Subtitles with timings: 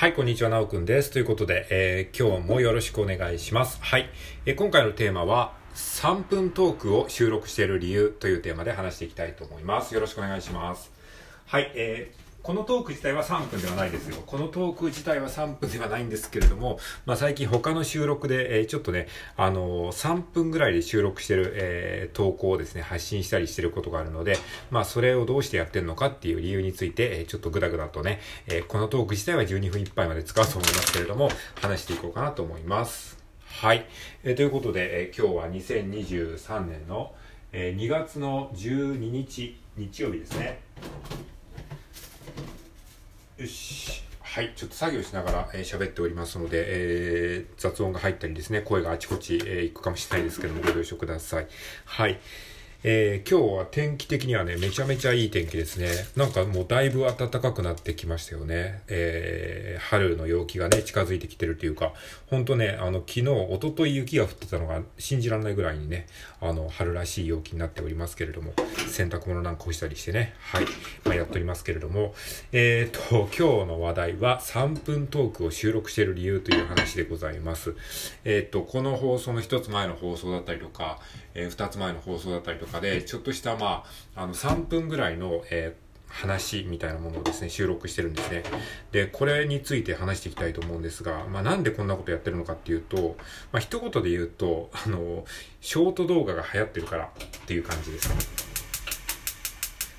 [0.00, 1.10] はい、こんにちは、なおくんです。
[1.10, 3.78] ということで、えー、今日もよろしくお願いします。
[3.82, 4.08] はい、
[4.46, 9.92] えー、今回のテーマは、3分トークを収録している理由というテーマで話していきたいと思います。
[9.92, 10.90] よろしくお願いします。
[11.44, 14.16] はい、えーこのトーク自体は3分ではないですよ。
[14.24, 24.38] このトーク自体は3分ではないんですけれども、まあ最近他の収録で、えー、ちょっとね、あのー、3分ぐらいで収録してる、えー、投稿をですね、発信したりしてることがあるので、
[24.70, 31.30] まあそれをどうしてやってるのかっていう理由について、えー、ちょっとぐだぐだとね、えー、このトーク自体は12分いっぱいまで使うと思いますけれども、
[31.60, 33.18] 話していこうかなと思います。
[33.44, 33.86] はい。
[34.24, 37.12] えー、ということで、えー、今日は2023年の、
[37.52, 40.60] えー、2月の12日、日曜日ですね。
[43.40, 44.02] よし。
[44.20, 44.52] はい。
[44.54, 51.48] ちょっと作業しながら喋、えー、っておりますので、えー、雑音が入ったりですね、声があちこち、えー、行くかもしれないですけども、ご了承ください。
[51.86, 52.20] はい。
[52.82, 55.90] えー、今日は天気的にはね、めちゃめちゃいい天気ですね。
[56.16, 58.80] なんかもうだいぶ暖かくなってきましたよね。
[58.88, 61.92] えー、春の陽気がね、近づいてきてるというか、
[62.28, 66.06] ほんとね、あの、昨日、おととい雪が降ってたのが信じられないぐらいにね、
[66.40, 68.54] あの、春らしい陽気になっておりますけれども、
[68.88, 70.64] 洗濯物なんか干したりしてね、はい、
[71.04, 72.14] まあ、やっておりますけれども、
[72.52, 77.74] えーと、今日の話題は3分トークを収録している理由という話でございます。
[78.24, 80.98] えーと、この放送の一つ前の放送だったりとか、
[81.34, 88.42] えー、2つ前の放送だったりとかで、ちょっとしたまあ、あの3分ぐらいの、えー話みたいなものをですね、収録してるんですね。
[88.92, 93.16] で、これについて話していきたいと思うんですが、まあなんでこんなことやってるのかっていうと、
[93.52, 95.24] まあ一言で言うと、あの、
[95.60, 97.08] ショート動画が流行ってるからっ
[97.46, 98.10] ていう感じです。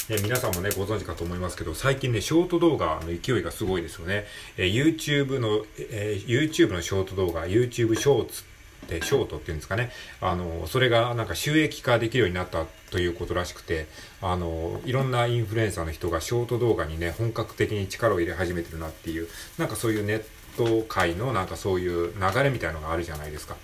[0.09, 4.25] ね、皆さんもね、ご存知かと思いますけど、最近ね、ショート動画の勢いがすごいですよね。
[4.57, 8.43] えー、YouTube の、えー、YouTube のショート動画、YouTube ショーツ
[8.85, 9.91] ってショートっていうんですかね。
[10.19, 13.87] あの、それがなんか収益化できるようになったということらしくて、
[14.21, 20.23] あの、いろんなインフルエンサーの人がショート動画にね、本格的に力を入れ始めてるなっていう、なんかそういうネッ
[20.57, 23.55] ト界のなんかそういう流れみたいのがあるじゃないですか。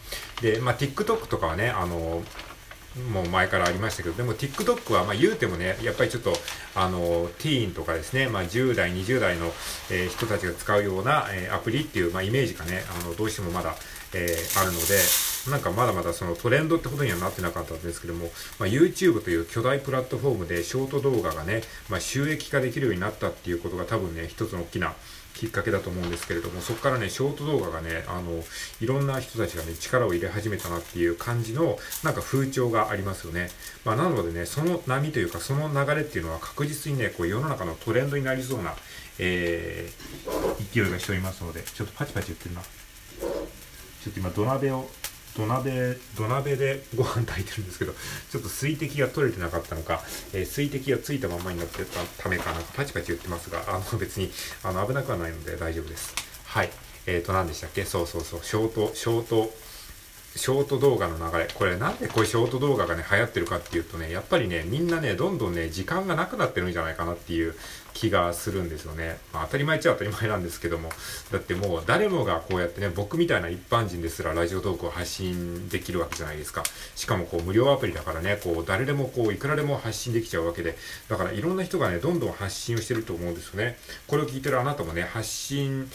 [0.41, 2.21] で、まあ、TikTok とかはね、あの、
[3.11, 6.33] もう前からありましたけど、でも TikTok はまあ言うてもね、やっぱりちょっと、
[6.75, 9.47] あの、ティーンとかですね、まあ10代、20代の、
[9.91, 13.75] えー、人たちが使うような、えー、アプリっていう、まあイメージがね、あの、どうしてもまだ、
[14.13, 14.95] えー、あるので、
[15.49, 24.93] なんかまだまだそのトレンドってことにはなってなかったんですけども、まあ、YouTube という巨大プラットフォームでショート動画がね、まあ、収益化できるようになったっていうことが多分ね、一つの大きな
[25.37, 28.43] きっかけだと思うんですけれども、そこからね、ショート動画がね、あの、
[28.81, 33.49] いろんな人たちがね、力を入れ始めたなっていう感じの、なんか風潮がありますよね。
[33.85, 38.75] まあ、なのでね、その波というか、その流れっていうのは確実にね、こう世の中のトレンドになりそうな、
[39.19, 42.61] えー、勢いがしておりますので、ちょっとパチパチ言ってるな。
[42.61, 44.89] ちょっと今土鍋を
[45.37, 50.01] 土鍋、土鍋でご飯炊いてるんですけど、ちょっと水滴が取れてなかったのか、
[50.33, 54.31] えー、水滴がついたままになってたためかなとパチパチ言ってますが、あの別に、
[54.63, 56.15] あの危なくはないので大丈夫です。
[56.45, 56.71] はい。
[57.05, 57.85] えっ、ー、と、何でしたっけ？
[57.85, 59.53] そうそうそう、ショート、ショート、
[60.35, 61.47] ショート動画の流れ。
[61.53, 67.55] これなんでこういうショート動画がね、流行ってるかっていうとね、やっぱりね、みんなね、どんどんね、時間がなくなってるんじゃないかなっていう
[67.93, 69.17] 気がするんですよね。
[69.33, 70.89] まあ当たり前っちゃ当たり前なんですけども。
[71.31, 76.63] だってもう誰もがこうやってね、僕みたいな一般人ですらラジオトークを発信できるわけじゃないですか。
[76.95, 80.77] しかもこう無料アプリだからね、こう誰でもこういくらでも発信できちゃうわけで。
[81.09, 83.79] だからいろんな人がね、どんどん発信をしてると思うんですよね。
[84.05, 85.89] これを聞いてるあなたもね、発信、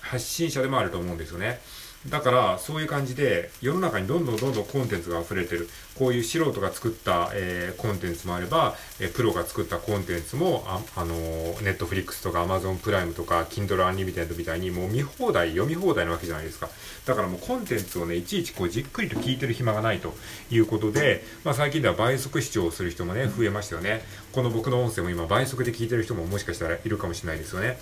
[0.00, 1.60] 発信者でもあると思うんですよね。
[2.08, 5.68] だからそういう感じで世の中にどんどんどんどんコンテンツが溢れてる。
[5.94, 11.14] こういう素人が作った、えー、コンテンツもあれば、えー、プロが作ったコンテンツもあ、あの
[11.62, 16.68] ネットフリックスとかアマゾンプライムとか Kindle Unlimited みたいにもう見放題読み放題なわけじゃないですか。
[17.06, 20.14] だからもうコンテンツをねいちいちこうじっくりと聞いてる暇がないと
[20.50, 24.02] いうことで、まあ、最近では倍速視聴をする人もね増えましたよね。
[24.32, 27.78] この僕の音声も今倍速で聞いてる人ももしかしたらいるかもしれないですよね。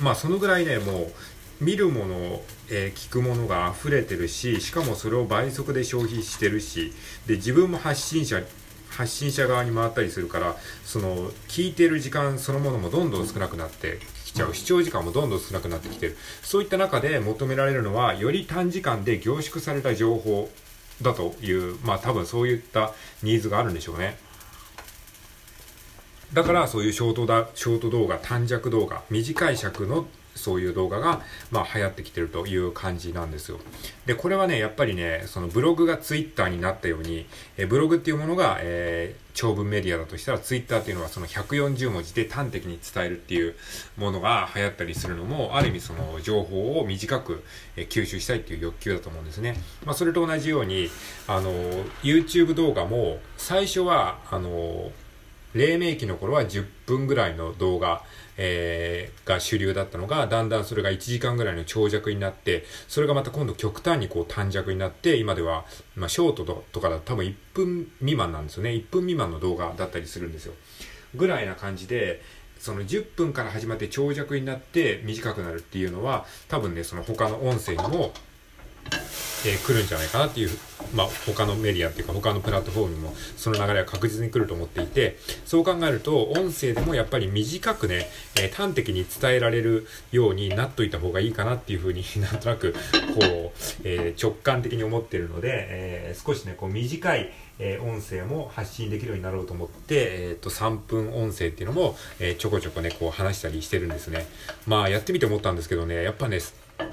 [0.00, 1.12] まあそのぐらいねもう
[1.60, 6.92] 見るもの、えー、聞くものが溢れてるししかもそれを倍速で消費してるし
[7.26, 8.42] で自分も発信者
[8.90, 14.54] 発信者側に回ったりするからその聞いてる時間そのものもどんどん少なくなってきちゃう。
[14.54, 16.16] 視聴時間もどんどん少なくなってきてる。
[16.42, 20.48] そういった中で求められるのはより短時間で凝縮された情報
[21.02, 22.92] だというまあ多分そういった
[23.22, 24.16] ニーズがあるんでしょうね。
[26.34, 33.58] だからそういうショートだショート動画短尺動画短い尺のそういう動画が、まあ、流行ってきてるという感じなんですよ。
[34.06, 37.26] で、これはね、やっぱりね、そのブログがツイッターになったように、
[37.56, 43.54] えブログっていうものが、えー、長文メディアだとしたら、ツイッターっていうのはその140文字で端的に伝えるっていう
[43.96, 47.44] ものが流行ったりするのも、ある意味その情報を短く、
[47.76, 49.56] え吸収したいっていう欲求だと思うんですね。
[49.84, 50.90] まあ、それと同じように、
[51.28, 51.52] あの、
[52.02, 54.90] YouTube 動画も、最初は、あの、
[55.54, 58.02] 黎明期の頃は10分ぐらいの動画
[58.36, 65.64] えー、が主流だったのが、だんだんそれが1時間ぐらいの長尺になって、それがまた今度極端にこう短尺になって、今では、
[65.96, 68.70] まあ、ショートとかだと多分1分未満なんですよね。
[68.70, 70.54] 1分未満の動画だったりするんですよ。
[71.14, 72.22] ぐらいな感じで、
[72.58, 78.12] その10分から始まって長尺になって短くなるっていうのは、多分ね、その他の音声にも、
[79.44, 80.50] えー、来るんじゃないかなっていう、
[80.94, 104.26] まあ、他のメディアっていうか他のプラットフォームにもその流れは確実に来ると思っていて、そう考えると音声でもやっぱり短くね、えー、端的に伝えられるようになっといた方がいいかなっていうふうに なんとなくこう、えー、直感的に思ってるので、え少しね、こう短いえ、音声も発信できるようになろうと思って、えっ、ー、と、3分音声っていうのも、えー、ちょこちょこね、こう話したりしてるんですね。
[104.66, 106.40] まあ、やってみて思ったんですけどね、やっぱね、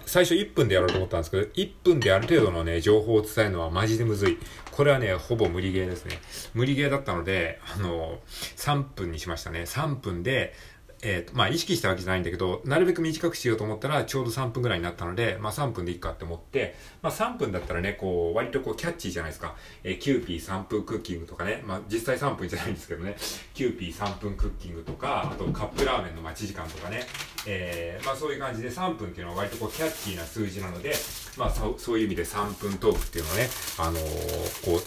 [0.05, 4.37] 最初1分でやろうと思ったんですけど、1分である程度のね、情報を伝えるのはマジでむずい。
[4.71, 6.19] これはね、ほぼ無理ゲーですね。
[6.53, 8.19] 無理ゲーだったので、あの、
[8.57, 9.61] 3分にしましたね。
[9.61, 10.53] 3分で、
[11.03, 19.55] えっ、ー、と、まあ、意識したわけじゃないんだけど、なるべく短くしようと思ったら、ちょうど3分ぐらいになったので、まあ、3分でいいかって思って、まあ、3分だったらね、こう、割とこう、キャッチーじゃないですか。
[19.83, 23.15] えー、キューピー3分クッキングとかね、まあ、実際3分じゃないんですけどね、
[23.53, 27.01] キューピー3分クッキングとか、あとカップラーメンの待ち時間とかね、
[27.47, 30.93] えー、まあ、そういう感じで3分っていうのは割とこう、キャッチーな数字なので、
[31.37, 33.49] まあ、そそういう意味で3分トークっていうのをね、
[33.79, 34.81] あのー、こう、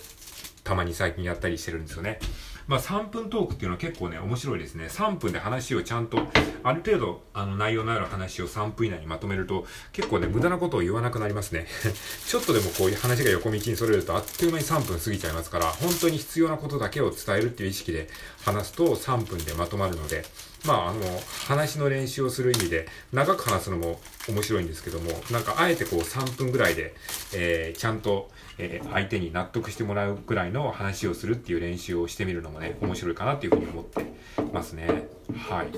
[0.62, 2.18] たまに最近やったりしてるんですよね。
[2.66, 4.86] まあ、3分トークっていうのは結構ね、面白いですね。
[4.86, 6.18] 3分で話をちゃんと、
[6.62, 11.66] ある程度、あの、内容のある話を3分以内にまとめると、結構ね、無駄なことを言わなくなりますね。
[12.26, 18.08] ちょっとでもこういう話が横道にそれると、あっという間に3分過ぎちゃいますから、本当に必要なことだけを伝えるっていう意識で
[18.44, 20.24] 話すと3分でまとまるので、
[20.66, 21.00] まあ、あの、
[21.46, 26.94] 話の練習をする意味で、長く話すのも面白いんですけども、なんかあえてこう3分ぐらいで、
[27.34, 34.06] えー、ちゃんと、えー、相手に納得してもらうぐらいの話をするっていう練習をしてみるのもね、面白いかなっていうふうに思って
[34.52, 35.08] ますね。
[35.36, 35.68] はい。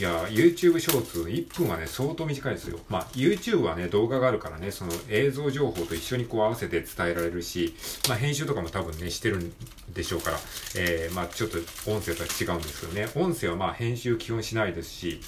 [0.00, 2.78] いや、YouTube ショーツ1分はね、相当短いですよ。
[2.88, 7.74] まあ、YouTube はね、動画があるからね、その映像情報と一緒にこう合わせて伝えられるし、
[8.08, 9.52] まあ、編集とかも多分ね、してるん
[9.92, 10.38] でしょうから、
[10.76, 11.58] えー、まあ、ちょっと
[11.90, 15.20] 音声とは違うんですけどね、音声はまあ、編集基本しないですし、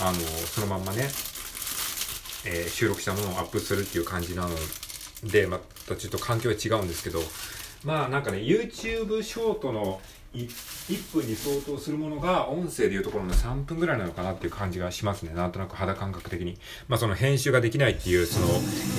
[0.00, 1.08] あの、そのまんまね、
[2.44, 4.50] えー、収録したものをアップするっていう感じなの
[5.24, 7.20] で、またちょっと環境は違うんですけど、
[7.84, 10.00] まあなんかね、YouTube ショートの
[10.34, 15.34] 1, 1分に相当するものが音声でいうところの3分ぐらいなのかなっていう感じがしますね。
[15.34, 16.56] なんとなく肌感覚的に。
[16.88, 18.46] まあその編集ができないっていうその、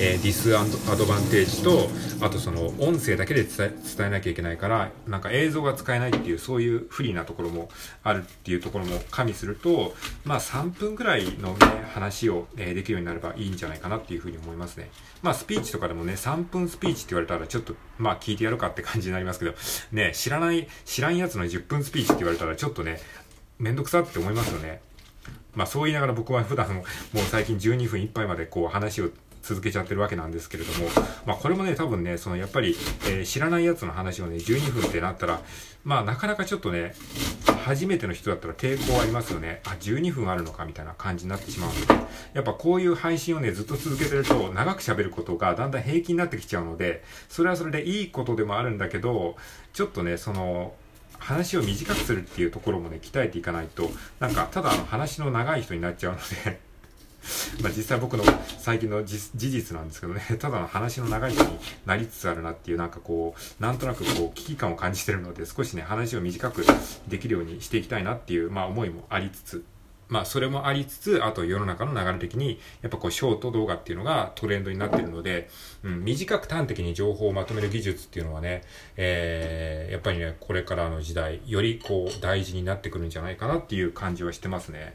[0.00, 0.64] えー、ディスア
[0.96, 1.88] ドバンテージと、
[2.24, 7.68] あとその音声だけで伝え伝えなきゃいけないから、なんか映像が使えないっていうそういう不利なところも
[8.04, 9.94] あるっていうところも加味すると、
[10.24, 14.88] まあ3分ぐらいのね、話を、えー、できるようになればいいんじゃないかなっていうふうに思いますね。
[15.20, 19.54] まあスピーチとかでもね、3分スピーチって言われたらちょっと、まあ聞いてやるかって感じになりますけど、
[19.92, 23.00] ね、知らない、知らんやつの10分スピーチって言われたらちょっとね、
[23.58, 24.80] めんどくさって思いますよね。
[25.54, 26.84] まあそう言いながら僕は普段もう
[27.30, 29.10] 最近12分いっぱいまでこう話を
[29.42, 30.88] 続けちゃってるわけなんですけれども、
[31.26, 32.74] まあこれもね、多分ね、そのやっぱり、
[33.06, 35.40] えー、知らないやつの話をね、12分ってなったら、
[35.84, 36.94] まあなかなかちょっとね、
[37.64, 39.62] 初めての人だったら抵抗ありますよね。
[39.64, 41.94] あ、12分あるのかみたいな感じになってしまうので、
[42.34, 49.36] やっぱこういう配信をね、ずっと続けてると、長く喋ることがだんだん平気になってきちゃうので、それはそれでいいことでもあるんだけど、
[49.72, 50.74] ちょっとね、その、
[51.18, 53.90] 話を短くするっていうところもね、鍛えていかないと、
[54.20, 56.60] なんか、ただの話の長い人になっちゃうので
[57.62, 58.24] まあ実際僕の
[58.58, 66.64] 最近の事実なんですけどね、 ただの話の長い人になりつつあるなっていう、なんかこう、なんとなくこう、危機感を感じてるので、少しね、話を短く
[67.08, 69.64] できるようにしていきたいなっていう、まあ思いもありつつ、
[70.08, 75.48] まあそれもありつつ、あと世の中の流れ的に、やっぱこうショート動画っていうのがトレンドになってるので、
[75.82, 78.62] うん、短く端的に情報をまとめる技術っていうのはね、
[78.96, 84.94] えー、やっぱりね、これからの時代、よりこう大事になってくるんじゃないかなっていう感じはしてますね。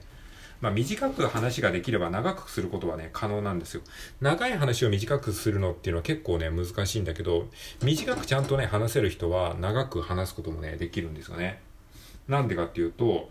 [0.62, 3.82] まあ短く話ができれば長くすることはね、可能なんですよ。
[4.22, 7.48] 長い話を短くするのっていうのは結構ね、難しいんだけど、
[7.84, 11.62] 短くちゃんとね、話せる人は長く話すこともね、できるんですよね。
[12.28, 13.30] なんでかっていうと、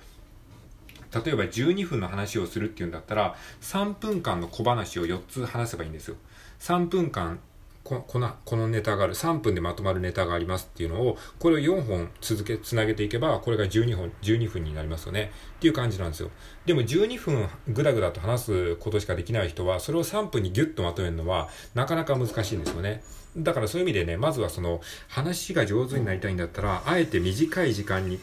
[1.24, 6.16] 例えば12分の話をするっていうんだったら、3分間の小話を4つ話せばいいんですよ。
[6.60, 7.40] 3分間
[7.88, 15.32] ここのこのネタがある、3分でまとまるネタがありますっていうのを、これを4本続け、つなげていけば、これが12本、12分になりますよね。
[15.56, 16.30] っていう感じなんですよ。
[16.66, 23.02] でも12分ぐだぐだと話すことしかできない人は、それを3分にギュッとまとめるのは、なかなか難しいんですよね。
[23.38, 28.20] だからそういう意味でね、まずはその、話が上手になりたいんだったら、あえて短い時間に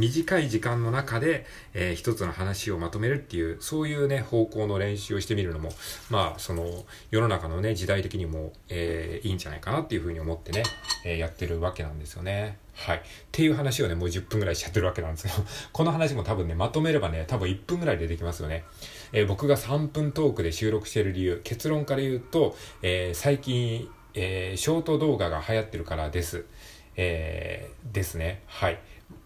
[0.00, 5.70] 短い時間の中で、えー、一つの話をまとめるっていう、そういうね、方向の練習をしてみるのも、
[6.08, 10.62] まあ、その、世の中のね、時代的にも、えー、いいんじゃないかなっていうふうに思ってね、
[11.04, 12.56] えー、やってるわけなんですよね。
[12.74, 12.96] はい。
[12.96, 18.64] っていう話をね、もう10分ぐらいしちゃってるわけなんですけど、 この話も多分ね、まとめればね、多分1分ぐらいでできますよね。
[19.12, 26.46] えー、僕が3分トークで収録してる理由、結論から言うと、えー、最近、えー、ショート動画が流行ってるからです。
[26.96, 28.42] えー、ですね。
[28.46, 28.78] はい。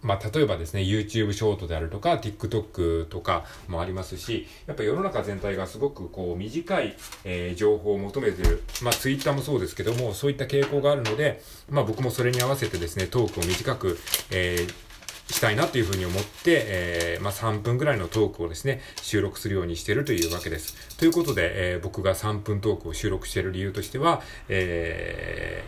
[0.05, 6.95] まあ、例えばですね、YouTube ショートであるとか、TikTok とかもありますし、やっぱ世の中全体がすごくこう短い、
[7.25, 13.99] えー、情報を求めてる、まあ、Twitter もそうですけども、そういった傾向があるので、まあ、僕もそれに合わせてですね、トークを短く、
[14.31, 20.99] えー、したいなというふうに思って、えー、まあ、3分ぐらいのトークをですね、収録するようにしているというわけです。
[20.99, 24.21] ということで、えー、僕が3分トークを収録している理由としては、
[24.51, 25.65] え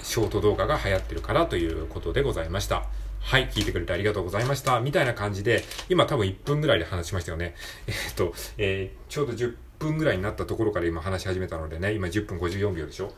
[0.00, 2.84] ー、ショート動画が流行ってるからということでございました。
[3.22, 4.80] はい、聞いてくれてありがとうございました。
[4.80, 7.54] みたいな感じで、今多分1分ぐらいで話しましたよね。
[7.86, 13.12] えー、っと、えー、ちょうど10分ぐらいになったところから今話し始めたのでね、今10分54秒でしょ。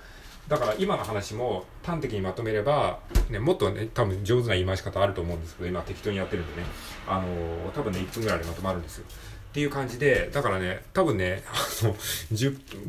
[0.47, 6.67] だから今の話も端的にまとめれば、ね、もっとね、多分上手な言い回し方あると思うんですけど、今適当にやってるんでね、
[7.09, 9.07] あのー、多分ね、1分ぐらいでまとまるんですよ。
[9.55, 11.95] っていう感じで、だからね、多分ね、あの、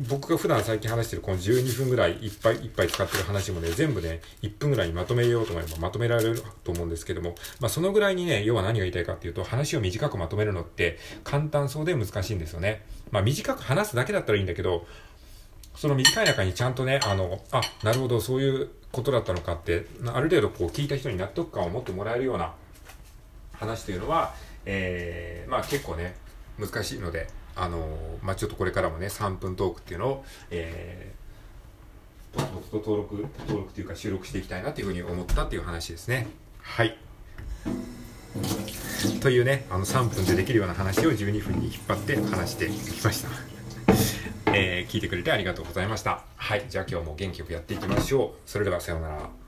[0.08, 12.84] 僕が普段最近話してるこの12分ぐらいいっぱいいっぱい使ってる話もね、全部ね、1分ぐらいにまとめようと思えばまとめられると思うんですけども、まあそのぐらいにね、要は何が言いたいかっていうと、話を短くまとめるのって簡単そうで難しいんですよね。
[13.12, 14.88] まあ短く話すだけだったらいいんだけど、
[15.76, 22.54] その短い中にちゃんとね、あの、あ、なるほど、そういうことだったのかって、ある程度こう聞いた人に納得感を持ってもらえるような
[23.52, 26.16] 話というのは、えー、まあ結構ね、
[26.58, 36.26] 難しいので、あのまあ、ちょっとこれからもね、3分トークっていうのを、えー、とと登録、登録というか収録していきたいなというふうに思ったっていう話ですね。
[36.60, 36.96] はい。
[39.20, 43.28] というね、あの3分でできるような話を12分に引っ張って話していきました。
[44.52, 46.24] えー、聞いてくれてありがとうございました。
[46.36, 46.64] はい。
[46.68, 48.50] じゃあ今日も元気よくやっていきましょう。
[48.50, 49.45] それではさようなら。